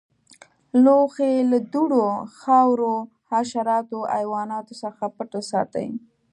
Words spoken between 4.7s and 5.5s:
څخه پټ